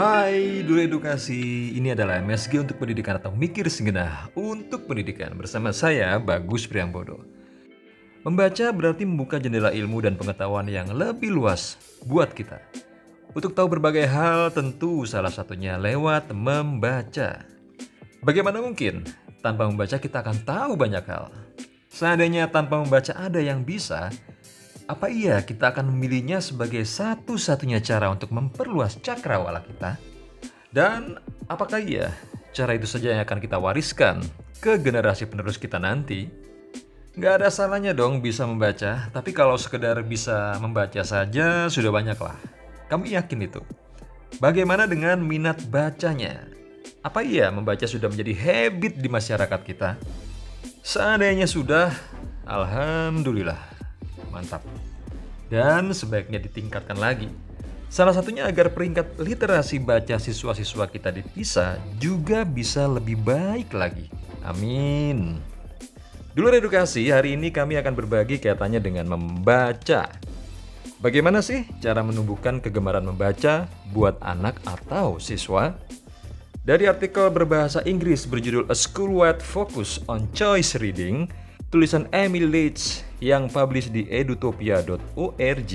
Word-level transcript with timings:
Hai 0.00 0.64
Dulu 0.64 0.80
Edukasi, 0.80 1.76
ini 1.76 1.92
adalah 1.92 2.24
MSG 2.24 2.64
untuk 2.64 2.80
pendidikan 2.80 3.20
atau 3.20 3.36
mikir 3.36 3.68
segenah 3.68 4.32
untuk 4.32 4.88
pendidikan 4.88 5.36
bersama 5.36 5.76
saya 5.76 6.16
Bagus 6.16 6.64
Priambodo. 6.64 7.20
Membaca 8.24 8.72
berarti 8.72 9.04
membuka 9.04 9.36
jendela 9.36 9.68
ilmu 9.76 10.00
dan 10.00 10.16
pengetahuan 10.16 10.64
yang 10.72 10.88
lebih 10.88 11.28
luas 11.28 11.76
buat 12.08 12.32
kita. 12.32 12.64
Untuk 13.36 13.52
tahu 13.52 13.76
berbagai 13.76 14.08
hal 14.08 14.48
tentu 14.56 15.04
salah 15.04 15.28
satunya 15.28 15.76
lewat 15.76 16.32
membaca. 16.32 17.44
Bagaimana 18.24 18.64
mungkin 18.64 19.04
tanpa 19.44 19.68
membaca 19.68 20.00
kita 20.00 20.24
akan 20.24 20.48
tahu 20.48 20.80
banyak 20.80 21.04
hal? 21.04 21.28
Seandainya 21.92 22.48
tanpa 22.48 22.80
membaca 22.80 23.12
ada 23.20 23.36
yang 23.36 23.60
bisa, 23.68 24.08
apa 24.90 25.06
iya 25.06 25.38
kita 25.46 25.70
akan 25.70 25.94
memilihnya 25.94 26.42
sebagai 26.42 26.82
satu-satunya 26.82 27.78
cara 27.78 28.10
untuk 28.10 28.34
memperluas 28.34 28.98
cakrawala 28.98 29.62
kita? 29.62 29.94
Dan 30.74 31.14
apakah 31.46 31.78
iya 31.78 32.10
cara 32.50 32.74
itu 32.74 32.90
saja 32.90 33.14
yang 33.14 33.22
akan 33.22 33.38
kita 33.38 33.54
wariskan 33.62 34.18
ke 34.58 34.82
generasi 34.82 35.30
penerus 35.30 35.62
kita 35.62 35.78
nanti? 35.78 36.26
Gak 37.14 37.42
ada 37.42 37.48
salahnya 37.54 37.94
dong 37.94 38.18
bisa 38.18 38.42
membaca, 38.50 39.06
tapi 39.14 39.30
kalau 39.30 39.54
sekedar 39.54 40.02
bisa 40.02 40.58
membaca 40.58 41.02
saja 41.06 41.70
sudah 41.70 41.94
banyak 41.94 42.18
lah. 42.18 42.38
Kami 42.90 43.14
yakin 43.14 43.46
itu. 43.46 43.62
Bagaimana 44.42 44.90
dengan 44.90 45.22
minat 45.22 45.62
bacanya? 45.70 46.50
Apa 47.06 47.22
iya 47.22 47.50
membaca 47.54 47.86
sudah 47.86 48.10
menjadi 48.10 48.34
habit 48.34 48.98
di 48.98 49.06
masyarakat 49.06 49.60
kita? 49.62 49.98
Seandainya 50.82 51.46
sudah, 51.46 51.94
Alhamdulillah, 52.46 53.69
mantap. 54.30 54.64
Dan 55.50 55.90
sebaiknya 55.90 56.38
ditingkatkan 56.38 56.96
lagi. 56.96 57.30
Salah 57.90 58.14
satunya 58.14 58.46
agar 58.46 58.70
peringkat 58.70 59.18
literasi 59.18 59.82
baca 59.82 60.14
siswa-siswa 60.14 60.86
kita 60.86 61.10
di 61.10 61.26
PISA 61.26 61.74
juga 61.98 62.46
bisa 62.46 62.86
lebih 62.86 63.18
baik 63.18 63.74
lagi. 63.74 64.06
Amin. 64.46 65.42
Dulu 66.30 66.54
edukasi, 66.54 67.10
hari 67.10 67.34
ini 67.34 67.50
kami 67.50 67.74
akan 67.82 67.90
berbagi 67.98 68.38
kaitannya 68.38 68.78
dengan 68.78 69.10
membaca. 69.10 70.06
Bagaimana 71.02 71.42
sih 71.42 71.66
cara 71.82 72.06
menumbuhkan 72.06 72.62
kegemaran 72.62 73.02
membaca 73.02 73.66
buat 73.90 74.22
anak 74.22 74.62
atau 74.62 75.18
siswa? 75.18 75.74
Dari 76.62 76.86
artikel 76.86 77.26
berbahasa 77.32 77.82
Inggris 77.82 78.28
berjudul 78.28 78.70
A 78.70 78.76
School-Wide 78.76 79.42
Focus 79.42 80.04
on 80.06 80.30
Choice 80.30 80.78
Reading, 80.78 81.26
tulisan 81.70 82.10
Emily 82.10 82.50
Leach 82.50 83.06
yang 83.22 83.46
publish 83.46 83.94
di 83.94 84.02
edutopia.org, 84.10 85.72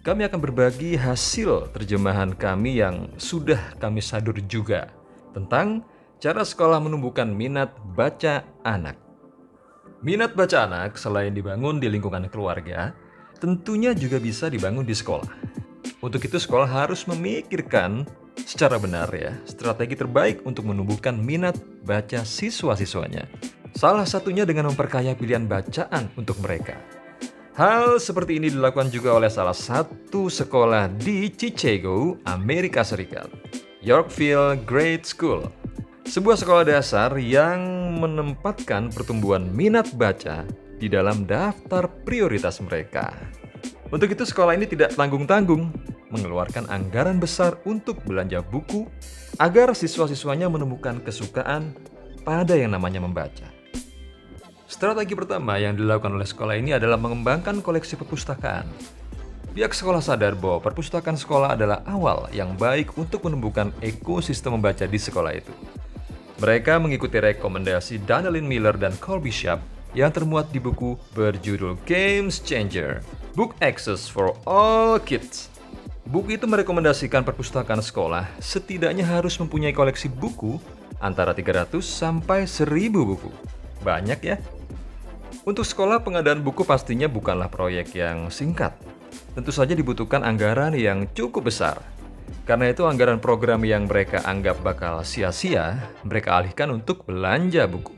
kami 0.00 0.22
akan 0.24 0.40
berbagi 0.40 0.96
hasil 0.96 1.68
terjemahan 1.76 2.32
kami 2.32 2.80
yang 2.80 3.12
sudah 3.20 3.76
kami 3.76 4.00
sadur 4.00 4.34
juga 4.48 4.88
tentang 5.36 5.84
cara 6.16 6.40
sekolah 6.42 6.80
menumbuhkan 6.80 7.28
minat 7.28 7.76
baca 7.92 8.40
anak. 8.64 8.96
Minat 10.00 10.32
baca 10.32 10.64
anak 10.64 10.96
selain 10.96 11.36
dibangun 11.36 11.76
di 11.76 11.92
lingkungan 11.92 12.26
keluarga, 12.32 12.96
tentunya 13.36 13.92
juga 13.92 14.16
bisa 14.16 14.48
dibangun 14.48 14.82
di 14.82 14.96
sekolah. 14.96 15.28
Untuk 16.02 16.24
itu 16.24 16.40
sekolah 16.40 16.66
harus 16.66 17.06
memikirkan 17.06 18.08
secara 18.48 18.80
benar 18.80 19.12
ya, 19.12 19.36
strategi 19.44 19.94
terbaik 19.94 20.42
untuk 20.42 20.66
menumbuhkan 20.66 21.14
minat 21.14 21.54
baca 21.84 22.26
siswa-siswanya. 22.26 23.51
Salah 23.72 24.04
satunya 24.04 24.44
dengan 24.44 24.68
memperkaya 24.70 25.16
pilihan 25.16 25.48
bacaan 25.48 26.12
untuk 26.16 26.38
mereka. 26.44 26.76
Hal 27.52 28.00
seperti 28.00 28.40
ini 28.40 28.48
dilakukan 28.48 28.88
juga 28.88 29.12
oleh 29.16 29.28
salah 29.28 29.56
satu 29.56 30.32
sekolah 30.32 30.88
di 30.96 31.28
Chicago, 31.28 32.16
Amerika 32.24 32.80
Serikat, 32.80 33.28
Yorkville 33.84 34.56
Grade 34.64 35.04
School 35.04 35.44
sebuah 36.02 36.36
sekolah 36.36 36.64
dasar 36.66 37.14
yang 37.16 37.60
menempatkan 37.96 38.90
pertumbuhan 38.90 39.48
minat 39.54 39.94
baca 39.94 40.44
di 40.76 40.90
dalam 40.90 41.24
daftar 41.24 41.86
prioritas 42.02 42.58
mereka. 42.58 43.14
Untuk 43.88 44.10
itu 44.10 44.26
sekolah 44.26 44.56
ini 44.58 44.66
tidak 44.66 44.92
tanggung-tanggung 44.98 45.70
mengeluarkan 46.12 46.68
anggaran 46.68 47.16
besar 47.16 47.56
untuk 47.64 48.02
belanja 48.04 48.44
buku 48.44 48.84
agar 49.40 49.72
siswa-siswanya 49.72 50.50
menemukan 50.50 51.00
kesukaan 51.00 51.72
pada 52.26 52.58
yang 52.58 52.74
namanya 52.74 53.00
membaca. 53.00 53.61
Strategi 54.72 55.12
pertama 55.12 55.60
yang 55.60 55.76
dilakukan 55.76 56.16
oleh 56.16 56.24
sekolah 56.24 56.56
ini 56.56 56.72
adalah 56.72 56.96
mengembangkan 56.96 57.60
koleksi 57.60 57.92
perpustakaan. 57.92 58.64
Pihak 59.52 59.76
sekolah 59.76 60.00
sadar 60.00 60.32
bahwa 60.32 60.64
perpustakaan 60.64 61.20
sekolah 61.20 61.60
adalah 61.60 61.84
awal 61.84 62.24
yang 62.32 62.56
baik 62.56 62.96
untuk 62.96 63.28
menumbuhkan 63.28 63.68
ekosistem 63.84 64.56
membaca 64.56 64.88
di 64.88 64.96
sekolah 64.96 65.36
itu. 65.36 65.52
Mereka 66.40 66.80
mengikuti 66.80 67.20
rekomendasi 67.20 68.00
Danielin 68.08 68.48
Miller 68.48 68.72
dan 68.80 68.96
Colby 68.96 69.28
Sharp 69.28 69.60
yang 69.92 70.08
termuat 70.08 70.48
di 70.48 70.56
buku 70.56 70.96
berjudul 71.12 71.76
Games 71.84 72.40
Changer, 72.40 73.04
Book 73.36 73.52
Access 73.60 74.08
for 74.08 74.32
All 74.48 74.96
Kids. 75.04 75.52
Buku 76.08 76.40
itu 76.40 76.48
merekomendasikan 76.48 77.28
perpustakaan 77.28 77.84
sekolah 77.84 78.24
setidaknya 78.40 79.04
harus 79.04 79.36
mempunyai 79.36 79.76
koleksi 79.76 80.08
buku 80.08 80.56
antara 80.96 81.36
300 81.36 81.76
sampai 81.84 82.48
1000 82.48 82.88
buku. 82.88 83.28
Banyak 83.84 84.20
ya? 84.24 84.40
Untuk 85.42 85.64
sekolah 85.64 86.04
pengadaan 86.04 86.44
buku 86.44 86.62
pastinya 86.62 87.08
bukanlah 87.08 87.48
proyek 87.48 87.96
yang 87.96 88.28
singkat. 88.28 88.76
Tentu 89.32 89.48
saja 89.48 89.72
dibutuhkan 89.72 90.20
anggaran 90.20 90.76
yang 90.76 91.08
cukup 91.16 91.48
besar. 91.48 91.80
Karena 92.44 92.68
itu 92.68 92.84
anggaran 92.84 93.22
program 93.22 93.64
yang 93.64 93.88
mereka 93.88 94.20
anggap 94.28 94.60
bakal 94.60 95.00
sia-sia, 95.06 95.78
mereka 96.04 96.36
alihkan 96.36 96.68
untuk 96.74 97.08
belanja 97.08 97.64
buku. 97.64 97.96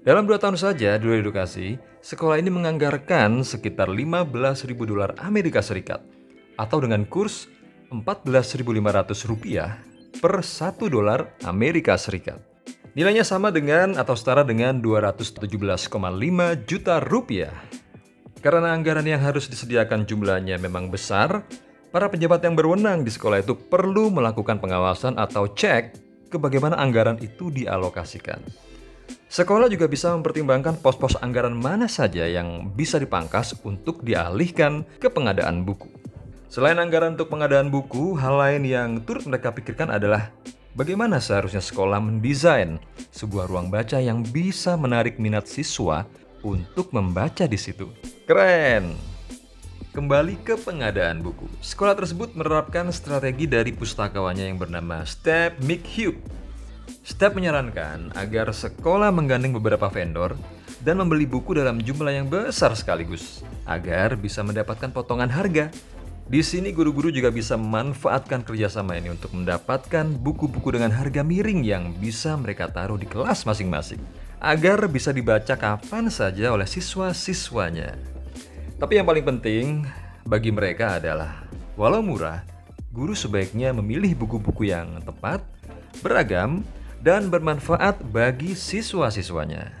Dalam 0.00 0.24
dua 0.24 0.40
tahun 0.40 0.56
saja 0.56 0.96
dulu 0.96 1.12
edukasi, 1.20 1.76
sekolah 2.00 2.40
ini 2.40 2.48
menganggarkan 2.48 3.44
sekitar 3.44 3.92
15.000 3.92 4.72
dolar 4.88 5.12
Amerika 5.20 5.60
Serikat 5.60 6.00
atau 6.56 6.80
dengan 6.80 7.04
kurs 7.04 7.46
14.500 7.92 8.64
rupiah 9.28 9.76
per 10.18 10.40
1 10.40 10.80
dolar 10.88 11.36
Amerika 11.44 12.00
Serikat. 12.00 12.49
Nilainya 12.98 13.22
sama 13.22 13.54
dengan 13.54 13.94
atau 13.96 14.18
setara 14.18 14.42
dengan 14.42 14.82
217,5 14.82 15.90
juta 16.66 16.98
rupiah. 16.98 17.54
Karena 18.40 18.72
anggaran 18.72 19.04
yang 19.04 19.20
harus 19.20 19.46
disediakan 19.46 20.08
jumlahnya 20.08 20.56
memang 20.56 20.88
besar, 20.88 21.44
Para 21.90 22.06
pejabat 22.06 22.38
yang 22.46 22.54
berwenang 22.54 23.02
di 23.02 23.10
sekolah 23.10 23.42
itu 23.42 23.58
perlu 23.58 24.14
melakukan 24.14 24.62
pengawasan 24.62 25.18
atau 25.18 25.50
cek 25.50 25.98
ke 26.30 26.38
bagaimana 26.38 26.78
anggaran 26.78 27.18
itu 27.18 27.50
dialokasikan. 27.50 28.38
Sekolah 29.26 29.66
juga 29.66 29.90
bisa 29.90 30.14
mempertimbangkan 30.14 30.78
pos-pos 30.78 31.18
anggaran 31.18 31.50
mana 31.50 31.90
saja 31.90 32.30
yang 32.30 32.70
bisa 32.78 33.02
dipangkas 33.02 33.58
untuk 33.66 34.06
dialihkan 34.06 34.86
ke 35.02 35.10
pengadaan 35.10 35.66
buku. 35.66 35.90
Selain 36.46 36.78
anggaran 36.78 37.18
untuk 37.18 37.26
pengadaan 37.26 37.74
buku, 37.74 38.14
hal 38.14 38.38
lain 38.38 38.62
yang 38.62 39.02
turut 39.02 39.26
mereka 39.26 39.50
pikirkan 39.50 39.90
adalah 39.90 40.30
bagaimana 40.74 41.18
seharusnya 41.18 41.62
sekolah 41.62 41.98
mendesain 41.98 42.78
sebuah 43.10 43.50
ruang 43.50 43.68
baca 43.68 43.98
yang 43.98 44.22
bisa 44.26 44.74
menarik 44.78 45.18
minat 45.18 45.46
siswa 45.46 46.06
untuk 46.40 46.92
membaca 46.94 47.44
di 47.44 47.58
situ. 47.58 47.90
Keren! 48.24 48.94
Kembali 49.90 50.38
ke 50.46 50.54
pengadaan 50.54 51.18
buku. 51.18 51.50
Sekolah 51.58 51.98
tersebut 51.98 52.38
menerapkan 52.38 52.86
strategi 52.94 53.50
dari 53.50 53.74
pustakawannya 53.74 54.46
yang 54.46 54.54
bernama 54.54 55.02
Step 55.02 55.58
Hub. 55.66 56.14
Step 57.02 57.34
menyarankan 57.34 58.14
agar 58.14 58.54
sekolah 58.54 59.10
menggandeng 59.10 59.50
beberapa 59.50 59.90
vendor 59.90 60.38
dan 60.78 61.02
membeli 61.02 61.26
buku 61.26 61.58
dalam 61.58 61.82
jumlah 61.82 62.14
yang 62.14 62.30
besar 62.30 62.70
sekaligus 62.78 63.42
agar 63.66 64.14
bisa 64.14 64.46
mendapatkan 64.46 64.94
potongan 64.94 65.26
harga. 65.26 65.74
Di 66.26 66.42
sini 66.44 66.74
guru-guru 66.74 67.08
juga 67.08 67.30
bisa 67.30 67.56
memanfaatkan 67.56 68.44
kerjasama 68.44 68.98
ini 68.98 69.14
untuk 69.14 69.32
mendapatkan 69.32 70.04
buku-buku 70.20 70.74
dengan 70.76 70.92
harga 70.92 71.24
miring 71.24 71.64
yang 71.64 71.94
bisa 71.96 72.36
mereka 72.36 72.68
taruh 72.68 73.00
di 73.00 73.08
kelas 73.08 73.46
masing-masing 73.46 74.02
agar 74.40 74.88
bisa 74.88 75.12
dibaca 75.12 75.56
kapan 75.56 76.08
saja 76.08 76.50
oleh 76.50 76.64
siswa-siswanya. 76.64 77.96
Tapi 78.80 78.96
yang 78.96 79.04
paling 79.04 79.24
penting 79.24 79.84
bagi 80.24 80.48
mereka 80.48 80.96
adalah, 80.96 81.44
walau 81.76 82.00
murah, 82.00 82.40
guru 82.88 83.12
sebaiknya 83.12 83.76
memilih 83.76 84.16
buku-buku 84.16 84.72
yang 84.72 84.98
tepat, 85.04 85.44
beragam, 86.00 86.64
dan 87.04 87.28
bermanfaat 87.28 88.00
bagi 88.08 88.56
siswa-siswanya. 88.56 89.72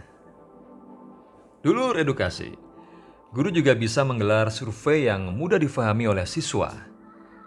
Dulu 1.60 1.96
edukasi, 1.96 2.56
guru 3.30 3.54
juga 3.54 3.78
bisa 3.78 4.02
menggelar 4.02 4.50
survei 4.50 5.06
yang 5.06 5.30
mudah 5.30 5.62
difahami 5.62 6.10
oleh 6.10 6.26
siswa. 6.26 6.74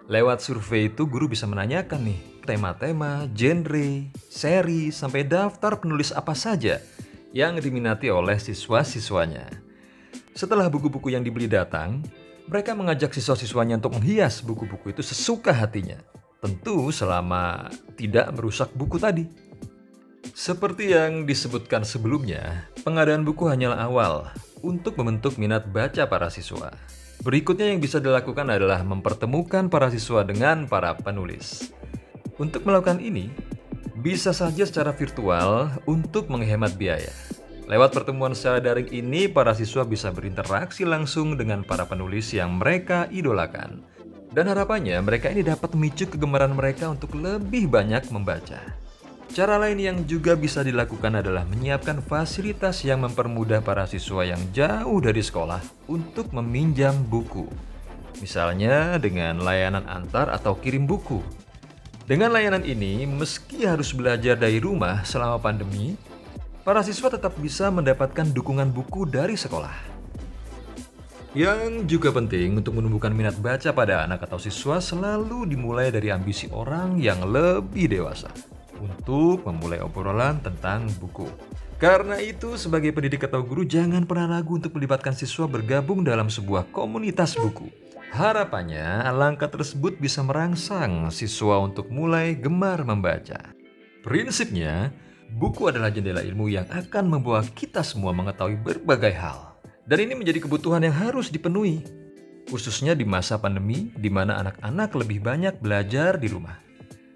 Lewat 0.07 0.39
survei 0.39 0.87
itu 0.87 1.03
guru 1.07 1.27
bisa 1.31 1.43
menanyakan 1.47 2.07
nih 2.07 2.19
tema-tema, 2.43 3.27
genre, 3.31 4.11
seri, 4.27 4.91
sampai 4.91 5.27
daftar 5.27 5.79
penulis 5.79 6.11
apa 6.11 6.35
saja 6.35 6.79
yang 7.35 7.59
diminati 7.59 8.11
oleh 8.11 8.35
siswa-siswanya. 8.35 9.47
Setelah 10.35 10.67
buku-buku 10.67 11.11
yang 11.11 11.23
dibeli 11.23 11.47
datang, 11.47 12.03
mereka 12.47 12.75
mengajak 12.75 13.15
siswa-siswanya 13.15 13.79
untuk 13.79 13.95
menghias 13.99 14.43
buku-buku 14.43 14.91
itu 14.91 15.03
sesuka 15.03 15.55
hatinya. 15.55 15.99
Tentu 16.43 16.91
selama 16.91 17.71
tidak 17.95 18.27
merusak 18.35 18.71
buku 18.75 18.99
tadi. 18.99 19.23
Seperti 20.35 20.91
yang 20.91 21.23
disebutkan 21.23 21.87
sebelumnya, 21.87 22.67
pengadaan 22.83 23.23
buku 23.23 23.47
hanyalah 23.47 23.87
awal 23.87 24.27
untuk 24.63 24.95
membentuk 24.97 25.35
minat 25.35 25.67
baca 25.67 26.07
para 26.07 26.31
siswa. 26.31 26.71
Berikutnya 27.21 27.69
yang 27.69 27.83
bisa 27.83 28.01
dilakukan 28.01 28.49
adalah 28.49 28.81
mempertemukan 28.81 29.69
para 29.69 29.91
siswa 29.93 30.25
dengan 30.25 30.65
para 30.65 30.95
penulis. 30.97 31.69
Untuk 32.41 32.65
melakukan 32.65 32.97
ini, 32.97 33.29
bisa 33.99 34.33
saja 34.33 34.65
secara 34.65 34.91
virtual 34.91 35.69
untuk 35.85 36.27
menghemat 36.33 36.73
biaya. 36.75 37.13
Lewat 37.63 37.95
pertemuan 37.95 38.35
secara 38.35 38.59
daring 38.59 38.91
ini, 38.91 39.31
para 39.31 39.55
siswa 39.55 39.87
bisa 39.87 40.11
berinteraksi 40.11 40.83
langsung 40.83 41.39
dengan 41.39 41.63
para 41.63 41.87
penulis 41.87 42.35
yang 42.35 42.59
mereka 42.59 43.07
idolakan. 43.07 43.87
Dan 44.33 44.49
harapannya 44.49 44.99
mereka 44.99 45.29
ini 45.29 45.45
dapat 45.45 45.77
memicu 45.77 46.09
kegemaran 46.09 46.51
mereka 46.57 46.89
untuk 46.89 47.15
lebih 47.15 47.69
banyak 47.69 48.09
membaca. 48.11 48.82
Cara 49.31 49.55
lain 49.55 49.79
yang 49.79 49.97
juga 50.03 50.35
bisa 50.35 50.59
dilakukan 50.67 51.23
adalah 51.23 51.47
menyiapkan 51.47 52.03
fasilitas 52.03 52.83
yang 52.83 53.07
mempermudah 53.07 53.63
para 53.63 53.87
siswa 53.87 54.27
yang 54.27 54.41
jauh 54.51 54.99
dari 54.99 55.23
sekolah 55.23 55.63
untuk 55.87 56.35
meminjam 56.35 56.91
buku. 57.07 57.47
Misalnya 58.19 58.99
dengan 58.99 59.39
layanan 59.39 59.87
antar 59.87 60.27
atau 60.27 60.59
kirim 60.59 60.83
buku. 60.83 61.23
Dengan 62.03 62.35
layanan 62.35 62.67
ini, 62.67 63.07
meski 63.07 63.63
harus 63.63 63.95
belajar 63.95 64.35
dari 64.35 64.59
rumah 64.59 65.07
selama 65.07 65.39
pandemi, 65.39 65.95
para 66.67 66.83
siswa 66.83 67.07
tetap 67.07 67.39
bisa 67.39 67.71
mendapatkan 67.71 68.27
dukungan 68.27 68.75
buku 68.75 69.07
dari 69.07 69.39
sekolah. 69.39 69.95
Yang 71.33 71.89
juga 71.89 72.13
penting 72.13 72.59
untuk 72.59 72.77
menumbuhkan 72.77 73.15
minat 73.15 73.39
baca 73.39 73.73
pada 73.73 74.05
anak 74.05 74.27
atau 74.29 74.37
siswa 74.37 74.77
selalu 74.77 75.49
dimulai 75.49 75.89
dari 75.89 76.13
ambisi 76.13 76.45
orang 76.53 77.01
yang 77.01 77.25
lebih 77.25 77.89
dewasa 77.89 78.29
untuk 78.83 79.47
memulai 79.47 79.79
obrolan 79.79 80.43
tentang 80.43 80.91
buku. 80.99 81.31
Karena 81.79 82.19
itu, 82.19 82.59
sebagai 82.59 82.91
pendidik 82.91 83.23
atau 83.27 83.39
guru, 83.39 83.63
jangan 83.63 84.03
pernah 84.03 84.39
ragu 84.39 84.59
untuk 84.59 84.75
melibatkan 84.75 85.15
siswa 85.15 85.47
bergabung 85.47 86.03
dalam 86.03 86.27
sebuah 86.27 86.67
komunitas 86.75 87.39
buku. 87.39 87.71
Harapannya, 88.11 89.07
langkah 89.15 89.47
tersebut 89.47 89.97
bisa 89.97 90.21
merangsang 90.21 91.09
siswa 91.09 91.63
untuk 91.63 91.89
mulai 91.89 92.35
gemar 92.37 92.85
membaca. 92.85 93.55
Prinsipnya, 94.05 94.93
Buku 95.33 95.65
adalah 95.65 95.89
jendela 95.89 96.21
ilmu 96.21 96.45
yang 96.45 96.69
akan 96.69 97.09
membawa 97.09 97.41
kita 97.41 97.81
semua 97.81 98.13
mengetahui 98.13 98.53
berbagai 98.61 99.17
hal. 99.17 99.57
Dan 99.81 100.05
ini 100.05 100.13
menjadi 100.13 100.45
kebutuhan 100.45 100.85
yang 100.85 100.93
harus 100.93 101.33
dipenuhi, 101.33 101.81
khususnya 102.47 102.93
di 102.93 103.01
masa 103.03 103.41
pandemi 103.41 103.89
di 103.97 104.13
mana 104.13 104.37
anak-anak 104.39 104.93
lebih 104.93 105.25
banyak 105.25 105.57
belajar 105.57 106.21
di 106.21 106.29
rumah. 106.29 106.62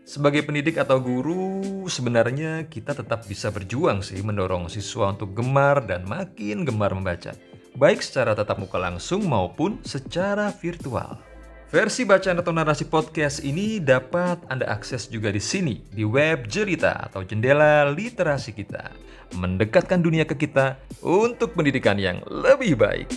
Sebagai 0.08 0.40
pendidik 0.48 0.80
atau 0.80 1.04
guru, 1.04 1.84
sebenarnya 1.84 2.64
kita 2.72 2.96
tetap 2.96 3.28
bisa 3.28 3.52
berjuang 3.52 4.00
sih 4.00 4.24
mendorong 4.24 4.72
siswa 4.72 5.12
untuk 5.12 5.36
gemar 5.36 5.84
dan 5.84 6.08
makin 6.08 6.64
gemar 6.64 6.96
membaca, 6.96 7.36
baik 7.76 8.00
secara 8.00 8.32
tatap 8.32 8.56
muka 8.56 8.80
langsung 8.80 9.28
maupun 9.28 9.84
secara 9.84 10.48
virtual. 10.56 11.20
Versi 11.68 12.08
bacaan 12.08 12.40
atau 12.40 12.56
narasi 12.56 12.88
podcast 12.88 13.44
ini 13.44 13.84
dapat 13.84 14.48
Anda 14.48 14.72
akses 14.72 15.12
juga 15.12 15.28
di 15.28 15.44
sini, 15.44 15.84
di 15.92 16.08
web 16.08 16.48
Jerita 16.48 17.12
atau 17.12 17.28
jendela 17.28 17.92
literasi 17.92 18.56
kita. 18.56 18.96
Mendekatkan 19.36 20.00
dunia 20.00 20.24
ke 20.24 20.40
kita 20.40 20.80
untuk 21.04 21.52
pendidikan 21.52 22.00
yang 22.00 22.24
lebih 22.32 22.80
baik. 22.80 23.12